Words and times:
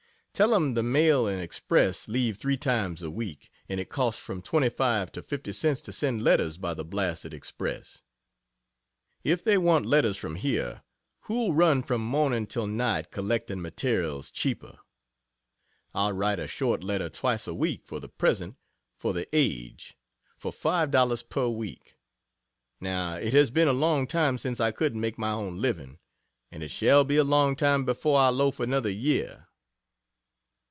Tell 0.33 0.55
'em 0.55 0.73
the 0.73 0.81
mail 0.81 1.27
and 1.27 1.39
express 1.39 2.07
leave 2.07 2.37
three 2.39 2.57
times 2.57 3.03
a 3.03 3.11
week, 3.11 3.51
and 3.69 3.79
it 3.79 3.89
costs 3.91 4.19
from 4.19 4.41
25 4.41 5.11
to 5.11 5.21
50 5.21 5.53
cents 5.53 5.81
to 5.81 5.91
send 5.91 6.23
letters 6.23 6.57
by 6.57 6.73
the 6.73 6.83
blasted 6.83 7.31
express. 7.31 8.01
If 9.23 9.43
they 9.43 9.55
want 9.59 9.85
letters 9.85 10.17
from 10.17 10.37
here, 10.37 10.81
who'll 11.25 11.53
run 11.53 11.83
from 11.83 12.01
morning 12.01 12.47
till 12.47 12.65
night 12.65 13.11
collecting 13.11 13.61
materials 13.61 14.31
cheaper. 14.31 14.79
I'll 15.93 16.13
write 16.13 16.39
a 16.39 16.47
short 16.47 16.83
letter 16.83 17.09
twice 17.11 17.45
a 17.45 17.53
week, 17.53 17.85
for 17.85 17.99
the 17.99 18.09
present, 18.09 18.55
for 18.97 19.13
the 19.13 19.27
"Age," 19.31 19.95
for 20.39 20.51
$5 20.51 21.21
per 21.29 21.49
week. 21.49 21.97
Now 22.79 23.13
it 23.13 23.33
has 23.33 23.51
been 23.51 23.67
a 23.67 23.73
long 23.73 24.07
time 24.07 24.39
since 24.39 24.59
I 24.59 24.71
couldn't 24.71 25.01
make 25.01 25.19
my 25.19 25.33
own 25.33 25.61
living, 25.61 25.99
and 26.51 26.63
it 26.63 26.71
shall 26.71 27.03
be 27.03 27.17
a 27.17 27.23
long 27.23 27.55
time 27.55 27.85
before 27.85 28.17
I 28.19 28.29
loaf 28.29 28.59
another 28.59 28.89
year..... 28.89 29.47